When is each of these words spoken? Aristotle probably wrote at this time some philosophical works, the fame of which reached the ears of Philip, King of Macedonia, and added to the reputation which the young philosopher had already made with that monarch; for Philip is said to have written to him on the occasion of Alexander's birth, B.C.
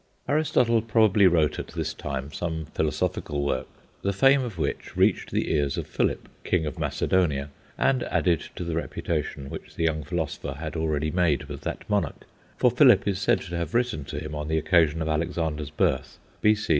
Aristotle 0.27 0.81
probably 0.81 1.27
wrote 1.27 1.59
at 1.59 1.67
this 1.67 1.93
time 1.93 2.31
some 2.33 2.65
philosophical 2.73 3.45
works, 3.45 3.69
the 4.01 4.11
fame 4.11 4.41
of 4.43 4.57
which 4.57 4.97
reached 4.97 5.29
the 5.29 5.53
ears 5.53 5.77
of 5.77 5.85
Philip, 5.85 6.27
King 6.43 6.65
of 6.65 6.79
Macedonia, 6.79 7.49
and 7.77 8.01
added 8.05 8.45
to 8.55 8.63
the 8.63 8.75
reputation 8.75 9.47
which 9.47 9.75
the 9.75 9.83
young 9.83 10.03
philosopher 10.03 10.53
had 10.53 10.75
already 10.75 11.11
made 11.11 11.43
with 11.43 11.61
that 11.61 11.87
monarch; 11.87 12.25
for 12.57 12.71
Philip 12.71 13.07
is 13.07 13.19
said 13.19 13.41
to 13.41 13.55
have 13.57 13.75
written 13.75 14.03
to 14.05 14.17
him 14.17 14.33
on 14.33 14.47
the 14.47 14.57
occasion 14.57 15.03
of 15.03 15.07
Alexander's 15.07 15.69
birth, 15.69 16.17
B.C. 16.41 16.69